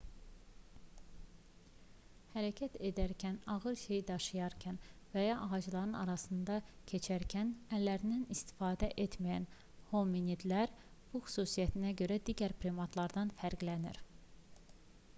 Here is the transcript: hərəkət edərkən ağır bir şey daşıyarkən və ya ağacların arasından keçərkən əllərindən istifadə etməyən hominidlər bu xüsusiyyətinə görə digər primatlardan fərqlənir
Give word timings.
hərəkət 2.35 2.77
edərkən 2.87 3.35
ağır 3.55 3.59
bir 3.65 3.75
şey 3.81 3.99
daşıyarkən 4.07 4.79
və 5.15 5.25
ya 5.25 5.35
ağacların 5.47 5.93
arasından 5.99 6.65
keçərkən 6.93 7.51
əllərindən 7.79 8.25
istifadə 8.37 8.91
etməyən 9.05 9.47
hominidlər 9.93 10.75
bu 11.13 11.23
xüsusiyyətinə 11.27 11.93
görə 12.03 12.19
digər 12.31 12.57
primatlardan 12.65 13.35
fərqlənir 13.45 14.03